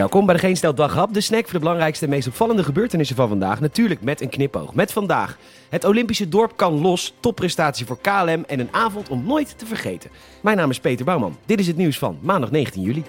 Welkom 0.00 0.26
bij 0.26 0.34
de 0.34 0.40
Geen 0.40 0.56
Stel 0.56 0.74
Daghap, 0.74 1.14
de 1.14 1.20
snack 1.20 1.42
voor 1.42 1.52
de 1.52 1.58
belangrijkste 1.58 2.04
en 2.04 2.10
meest 2.10 2.26
opvallende 2.28 2.64
gebeurtenissen 2.64 3.16
van 3.16 3.28
vandaag. 3.28 3.60
Natuurlijk 3.60 4.02
met 4.02 4.20
een 4.20 4.28
knipoog. 4.28 4.74
Met 4.74 4.92
vandaag, 4.92 5.38
het 5.68 5.84
Olympische 5.84 6.28
dorp 6.28 6.56
kan 6.56 6.80
los, 6.80 7.14
topprestatie 7.20 7.86
voor 7.86 8.00
KLM 8.00 8.44
en 8.46 8.60
een 8.60 8.68
avond 8.70 9.08
om 9.08 9.26
nooit 9.26 9.58
te 9.58 9.66
vergeten. 9.66 10.10
Mijn 10.42 10.56
naam 10.56 10.70
is 10.70 10.80
Peter 10.80 11.04
Bouwman. 11.04 11.36
Dit 11.46 11.60
is 11.60 11.66
het 11.66 11.76
nieuws 11.76 11.98
van 11.98 12.18
maandag 12.22 12.50
19 12.50 12.82
juli. 12.82 13.04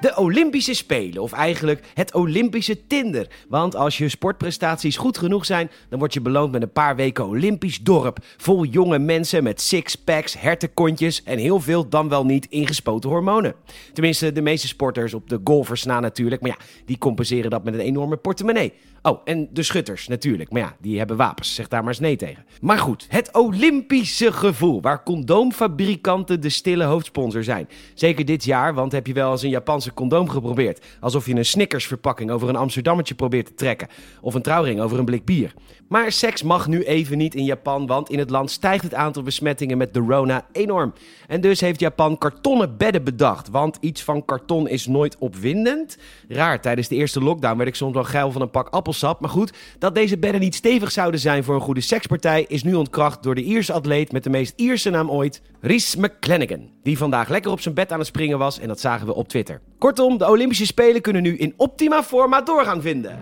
De 0.00 0.16
Olympische 0.16 0.74
Spelen, 0.74 1.22
of 1.22 1.32
eigenlijk 1.32 1.86
het 1.94 2.14
Olympische 2.14 2.86
Tinder. 2.86 3.26
Want 3.48 3.76
als 3.76 3.98
je 3.98 4.08
sportprestaties 4.08 4.96
goed 4.96 5.18
genoeg 5.18 5.44
zijn, 5.44 5.70
dan 5.88 5.98
word 5.98 6.14
je 6.14 6.20
beloond 6.20 6.52
met 6.52 6.62
een 6.62 6.72
paar 6.72 6.96
weken 6.96 7.26
Olympisch 7.26 7.80
dorp. 7.80 8.18
Vol 8.36 8.64
jonge 8.64 8.98
mensen 8.98 9.42
met 9.42 9.60
sixpacks, 9.60 10.40
hertenkontjes 10.40 11.22
en 11.22 11.38
heel 11.38 11.60
veel 11.60 11.88
dan 11.88 12.08
wel 12.08 12.24
niet 12.24 12.46
ingespoten 12.46 13.10
hormonen. 13.10 13.54
Tenminste, 13.92 14.32
de 14.32 14.42
meeste 14.42 14.66
sporters 14.66 15.14
op 15.14 15.28
de 15.28 15.40
golfers 15.44 15.84
na 15.84 16.00
natuurlijk. 16.00 16.42
Maar 16.42 16.50
ja, 16.50 16.64
die 16.84 16.98
compenseren 16.98 17.50
dat 17.50 17.64
met 17.64 17.74
een 17.74 17.80
enorme 17.80 18.16
portemonnee. 18.16 18.72
Oh, 19.02 19.20
en 19.24 19.48
de 19.52 19.62
schutters 19.62 20.08
natuurlijk. 20.08 20.50
Maar 20.50 20.62
ja, 20.62 20.76
die 20.80 20.98
hebben 20.98 21.16
wapens. 21.16 21.54
Zeg 21.54 21.68
daar 21.68 21.80
maar 21.80 21.88
eens 21.88 22.00
nee 22.00 22.16
tegen. 22.16 22.44
Maar 22.60 22.78
goed, 22.78 23.06
het 23.08 23.34
Olympische 23.34 24.32
gevoel. 24.32 24.80
Waar 24.80 25.02
condoomfabrikanten 25.02 26.40
de 26.40 26.48
stille 26.48 26.84
hoofdsponsor 26.84 27.44
zijn. 27.44 27.68
Zeker 27.94 28.24
dit 28.24 28.44
jaar, 28.44 28.74
want 28.74 28.92
heb 28.92 29.06
je 29.06 29.12
wel 29.12 29.32
eens 29.32 29.42
een 29.42 29.50
Japanse 29.50 29.85
condoom 29.94 30.28
geprobeerd? 30.28 30.84
Alsof 31.00 31.26
je 31.26 31.34
een 31.34 31.44
Snickers 31.44 31.86
verpakking 31.86 32.30
over 32.30 32.48
een 32.48 32.56
Amsterdammetje 32.56 33.14
probeert 33.14 33.46
te 33.46 33.54
trekken. 33.54 33.88
Of 34.20 34.34
een 34.34 34.42
trouwring 34.42 34.80
over 34.80 34.98
een 34.98 35.04
blik 35.04 35.24
bier. 35.24 35.54
Maar 35.88 36.12
seks 36.12 36.42
mag 36.42 36.66
nu 36.66 36.82
even 36.82 37.18
niet 37.18 37.34
in 37.34 37.44
Japan, 37.44 37.86
want 37.86 38.10
in 38.10 38.18
het 38.18 38.30
land 38.30 38.50
stijgt 38.50 38.84
het 38.84 38.94
aantal 38.94 39.22
besmettingen 39.22 39.78
met 39.78 39.94
de 39.94 40.00
Rona 40.00 40.46
enorm. 40.52 40.92
En 41.26 41.40
dus 41.40 41.60
heeft 41.60 41.80
Japan 41.80 42.18
kartonnen 42.18 42.76
bedden 42.76 43.04
bedacht. 43.04 43.48
Want 43.48 43.78
iets 43.80 44.02
van 44.02 44.24
karton 44.24 44.68
is 44.68 44.86
nooit 44.86 45.16
opwindend. 45.18 45.98
Raar, 46.28 46.60
tijdens 46.60 46.88
de 46.88 46.94
eerste 46.94 47.20
lockdown 47.20 47.56
werd 47.56 47.68
ik 47.68 47.74
soms 47.74 47.94
wel 47.94 48.04
geil 48.04 48.32
van 48.32 48.42
een 48.42 48.50
pak 48.50 48.68
appelsap. 48.68 49.20
Maar 49.20 49.30
goed, 49.30 49.52
dat 49.78 49.94
deze 49.94 50.18
bedden 50.18 50.40
niet 50.40 50.54
stevig 50.54 50.92
zouden 50.92 51.20
zijn 51.20 51.44
voor 51.44 51.54
een 51.54 51.60
goede 51.60 51.80
sekspartij... 51.80 52.44
is 52.48 52.62
nu 52.62 52.74
ontkracht 52.74 53.22
door 53.22 53.34
de 53.34 53.42
Ierse 53.42 53.72
atleet 53.72 54.12
met 54.12 54.24
de 54.24 54.30
meest 54.30 54.52
Ierse 54.56 54.90
naam 54.90 55.10
ooit, 55.10 55.42
Rhys 55.66 55.96
McClanagan. 55.96 56.70
Die 56.82 56.98
vandaag 56.98 57.28
lekker 57.28 57.50
op 57.50 57.60
zijn 57.60 57.74
bed 57.74 57.92
aan 57.92 57.98
het 57.98 58.06
springen 58.06 58.38
was 58.38 58.58
en 58.58 58.68
dat 58.68 58.80
zagen 58.80 59.06
we 59.06 59.14
op 59.14 59.28
Twitter. 59.28 59.60
Kortom, 59.78 60.18
de 60.18 60.28
Olympische 60.30 60.66
Spelen 60.66 61.00
kunnen 61.00 61.22
nu 61.22 61.36
in 61.36 61.54
optima 61.56 62.02
forma 62.02 62.40
doorgaan 62.40 62.82
vinden. 62.82 63.20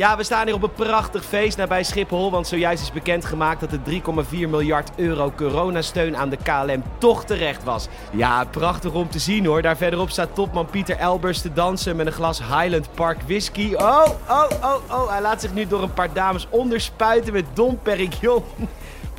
Ja, 0.00 0.16
we 0.16 0.22
staan 0.22 0.46
hier 0.46 0.54
op 0.54 0.62
een 0.62 0.72
prachtig 0.72 1.24
feest 1.24 1.56
nabij 1.56 1.82
Schiphol. 1.82 2.30
Want 2.30 2.46
zojuist 2.46 2.82
is 2.82 2.92
bekendgemaakt 2.92 3.60
dat 3.60 3.70
de 3.70 4.00
3,4 4.30 4.30
miljard 4.30 4.90
euro 4.96 5.32
coronasteun 5.36 6.16
aan 6.16 6.28
de 6.28 6.36
KLM 6.36 6.82
toch 6.98 7.24
terecht 7.24 7.64
was. 7.64 7.88
Ja, 8.12 8.44
prachtig 8.44 8.92
om 8.92 9.10
te 9.10 9.18
zien 9.18 9.46
hoor. 9.46 9.62
Daar 9.62 9.76
verderop 9.76 10.10
staat 10.10 10.34
topman 10.34 10.66
Pieter 10.66 10.96
Elbers 10.96 11.40
te 11.40 11.52
dansen 11.52 11.96
met 11.96 12.06
een 12.06 12.12
glas 12.12 12.38
Highland 12.38 12.94
Park 12.94 13.22
whisky. 13.22 13.74
Oh, 13.74 14.06
oh, 14.28 14.44
oh, 14.62 14.74
oh. 14.90 15.10
Hij 15.10 15.20
laat 15.20 15.40
zich 15.40 15.52
nu 15.52 15.66
door 15.66 15.82
een 15.82 15.94
paar 15.94 16.12
dames 16.12 16.46
onderspuiten 16.50 17.32
met 17.32 17.44
Dom 17.54 17.78
Perignon. 17.82 18.44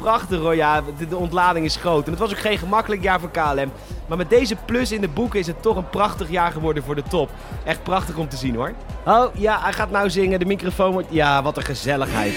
Prachtig 0.01 0.39
hoor, 0.39 0.55
ja, 0.55 0.83
de, 1.09 1.17
ontlading 1.17 1.65
is 1.65 1.75
groot. 1.75 2.05
En 2.05 2.11
het 2.11 2.19
was 2.19 2.31
ook 2.31 2.39
geen 2.39 2.57
gemakkelijk 2.57 3.03
jaar 3.03 3.19
voor 3.19 3.31
KLM. 3.31 3.71
Maar 4.07 4.17
met 4.17 4.29
deze 4.29 4.55
plus 4.65 4.91
in 4.91 5.01
de 5.01 5.07
boeken 5.07 5.39
is 5.39 5.47
het 5.47 5.61
toch 5.61 5.75
een 5.75 5.89
prachtig 5.89 6.29
jaar 6.29 6.51
geworden 6.51 6.83
voor 6.83 6.95
de 6.95 7.03
top. 7.03 7.29
Echt 7.63 7.83
prachtig 7.83 8.17
om 8.17 8.29
te 8.29 8.35
zien 8.35 8.55
hoor. 8.55 8.73
Oh 9.05 9.35
ja, 9.35 9.61
hij 9.61 9.73
gaat 9.73 9.91
nou 9.91 10.09
zingen, 10.09 10.39
de 10.39 10.45
microfoon 10.45 10.91
wordt... 10.91 11.07
Ja, 11.11 11.43
wat 11.43 11.57
een 11.57 11.63
gezelligheid. 11.63 12.33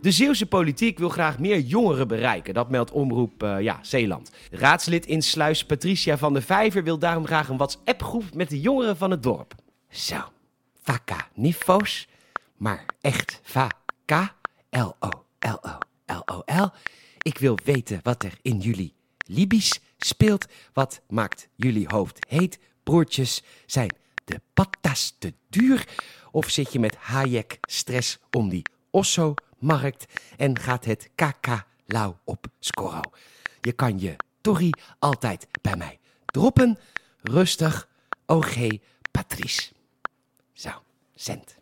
De 0.00 0.10
Zeeuwse 0.10 0.46
politiek 0.46 0.98
wil 0.98 1.08
graag 1.08 1.38
meer 1.38 1.58
jongeren 1.58 2.08
bereiken. 2.08 2.54
Dat 2.54 2.70
meldt 2.70 2.90
omroep 2.90 3.42
eh, 3.42 3.60
ja, 3.60 3.78
Zeeland. 3.82 4.32
Raadslid 4.50 5.06
in 5.06 5.22
Sluis 5.22 5.64
Patricia 5.64 6.18
van 6.18 6.32
der 6.32 6.42
Vijver 6.42 6.84
wil 6.84 6.98
daarom 6.98 7.26
graag 7.26 7.48
een 7.48 7.56
WhatsApp-groep 7.56 8.34
met 8.34 8.48
de 8.48 8.60
jongeren 8.60 8.96
van 8.96 9.10
het 9.10 9.22
dorp. 9.22 9.54
Zo, 9.88 10.16
Vaka, 10.82 11.28
niet 11.34 11.56
foos, 11.56 12.08
maar 12.56 12.84
echt 13.00 13.40
Vaka, 13.42 14.34
L-O-L-O-L-O-L. 14.70 15.12
Ik 17.18 17.38
wil 17.38 17.58
weten 17.64 18.00
wat 18.02 18.22
er 18.22 18.38
in 18.42 18.58
jullie 18.58 18.94
Libisch 19.26 19.80
speelt. 19.98 20.46
Wat 20.72 21.00
maakt 21.08 21.48
jullie 21.54 21.86
hoofd 21.88 22.26
heet? 22.28 22.58
Broertjes, 22.82 23.42
zijn 23.66 23.94
de 24.24 24.40
patas 24.54 25.16
te 25.18 25.34
duur? 25.48 25.88
Of 26.30 26.48
zit 26.48 26.72
je 26.72 26.78
met 26.78 26.96
Hayek 26.96 27.58
stress 27.60 28.18
om 28.30 28.48
die 28.48 28.62
Osso-markt 28.90 30.04
en 30.36 30.58
gaat 30.58 30.84
het 30.84 31.10
kaka 31.14 31.66
lauw 31.86 32.18
op 32.24 32.46
scoro? 32.58 33.00
Je 33.60 33.72
kan 33.72 33.98
je 33.98 34.16
Torrie 34.40 34.76
altijd 34.98 35.46
bij 35.60 35.76
mij 35.76 35.98
droppen. 36.26 36.78
Rustig, 37.22 37.88
OG 38.26 38.56
Patrice. 39.10 39.72
Zo, 40.54 40.84
cent. 41.16 41.56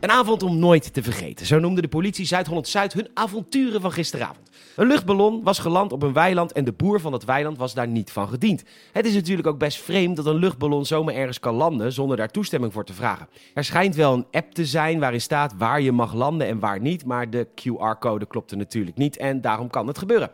Een 0.00 0.10
avond 0.10 0.42
om 0.42 0.58
nooit 0.58 0.92
te 0.92 1.02
vergeten. 1.02 1.46
Zo 1.46 1.58
noemde 1.58 1.80
de 1.80 1.88
politie 1.88 2.26
Zuid-Holland-Zuid 2.26 2.92
hun 2.92 3.08
avonturen 3.14 3.80
van 3.80 3.92
gisteravond. 3.92 4.50
Een 4.76 4.86
luchtballon 4.86 5.42
was 5.42 5.58
geland 5.58 5.92
op 5.92 6.02
een 6.02 6.12
weiland 6.12 6.52
en 6.52 6.64
de 6.64 6.72
boer 6.72 7.00
van 7.00 7.10
dat 7.12 7.24
weiland 7.24 7.58
was 7.58 7.74
daar 7.74 7.88
niet 7.88 8.12
van 8.12 8.28
gediend. 8.28 8.62
Het 8.92 9.06
is 9.06 9.14
natuurlijk 9.14 9.48
ook 9.48 9.58
best 9.58 9.78
vreemd 9.78 10.16
dat 10.16 10.26
een 10.26 10.34
luchtballon 10.34 10.86
zomaar 10.86 11.14
ergens 11.14 11.40
kan 11.40 11.54
landen 11.54 11.92
zonder 11.92 12.16
daar 12.16 12.30
toestemming 12.30 12.72
voor 12.72 12.84
te 12.84 12.94
vragen. 12.94 13.28
Er 13.54 13.64
schijnt 13.64 13.94
wel 13.94 14.12
een 14.12 14.26
app 14.30 14.54
te 14.54 14.66
zijn 14.66 15.00
waarin 15.00 15.20
staat 15.20 15.54
waar 15.56 15.80
je 15.80 15.92
mag 15.92 16.14
landen 16.14 16.46
en 16.46 16.58
waar 16.58 16.80
niet, 16.80 17.04
maar 17.04 17.30
de 17.30 17.46
QR-code 17.46 18.26
klopte 18.26 18.56
natuurlijk 18.56 18.96
niet 18.96 19.16
en 19.16 19.40
daarom 19.40 19.70
kan 19.70 19.86
het 19.86 19.98
gebeuren. 19.98 20.30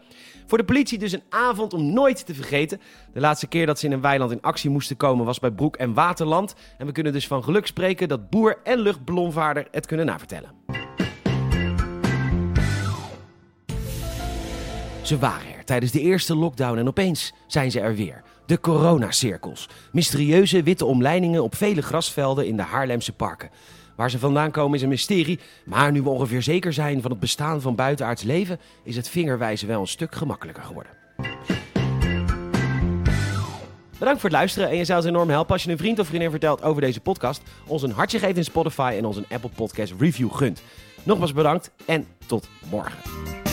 Voor 0.46 0.58
de 0.58 0.64
politie 0.64 0.98
dus 0.98 1.12
een 1.12 1.22
avond 1.28 1.72
om 1.72 1.92
nooit 1.92 2.26
te 2.26 2.34
vergeten. 2.34 2.80
De 3.12 3.20
laatste 3.20 3.46
keer 3.46 3.66
dat 3.66 3.78
ze 3.78 3.86
in 3.86 3.92
een 3.92 4.00
weiland 4.00 4.30
in 4.30 4.42
actie 4.42 4.70
moesten 4.70 4.96
komen 4.96 5.24
was 5.24 5.38
bij 5.38 5.50
Broek 5.50 5.76
en 5.76 5.94
Waterland. 5.94 6.54
En 6.78 6.86
we 6.86 6.92
kunnen 6.92 7.12
dus 7.12 7.26
van 7.26 7.44
geluk 7.44 7.66
spreken 7.66 8.08
dat 8.08 8.30
boer 8.30 8.58
en 8.62 8.78
luchtballonvaarder 8.78 9.55
het 9.70 9.86
kunnen 9.86 10.06
navertellen. 10.06 10.50
Ze 15.02 15.18
waren 15.18 15.54
er 15.54 15.64
tijdens 15.64 15.92
de 15.92 16.00
eerste 16.00 16.36
lockdown 16.36 16.78
en 16.78 16.88
opeens 16.88 17.32
zijn 17.46 17.70
ze 17.70 17.80
er 17.80 17.94
weer. 17.94 18.22
De 18.46 18.60
coronacirkels. 18.60 19.68
Mysterieuze 19.92 20.62
witte 20.62 20.84
omleidingen 20.84 21.42
op 21.42 21.54
vele 21.54 21.82
grasvelden 21.82 22.46
in 22.46 22.56
de 22.56 22.62
Haarlemse 22.62 23.12
parken. 23.12 23.50
Waar 23.96 24.10
ze 24.10 24.18
vandaan 24.18 24.50
komen 24.50 24.76
is 24.76 24.82
een 24.82 24.88
mysterie, 24.88 25.40
maar 25.64 25.92
nu 25.92 26.02
we 26.02 26.08
ongeveer 26.08 26.42
zeker 26.42 26.72
zijn 26.72 27.02
van 27.02 27.10
het 27.10 27.20
bestaan 27.20 27.60
van 27.60 27.74
buitenaards 27.74 28.22
leven, 28.22 28.60
is 28.84 28.96
het 28.96 29.08
vingerwijzen 29.08 29.68
wel 29.68 29.80
een 29.80 29.86
stuk 29.86 30.14
gemakkelijker 30.14 30.64
geworden. 30.64 30.92
Bedankt 33.98 34.20
voor 34.20 34.30
het 34.30 34.38
luisteren 34.38 34.68
en 34.68 34.76
je 34.76 34.84
zou 34.84 34.98
ons 34.98 35.08
enorm 35.08 35.30
helpen 35.30 35.52
als 35.52 35.62
je 35.62 35.70
een 35.70 35.78
vriend 35.78 35.98
of 35.98 36.06
vriendin 36.06 36.30
vertelt 36.30 36.62
over 36.62 36.80
deze 36.80 37.00
podcast, 37.00 37.42
ons 37.66 37.82
een 37.82 37.90
hartje 37.90 38.18
geeft 38.18 38.36
in 38.36 38.44
Spotify 38.44 38.94
en 38.98 39.04
ons 39.04 39.16
een 39.16 39.26
Apple 39.30 39.50
Podcast 39.54 39.94
review 39.98 40.32
gunt. 40.32 40.62
Nogmaals 41.02 41.32
bedankt 41.32 41.70
en 41.86 42.06
tot 42.26 42.48
morgen. 42.70 43.45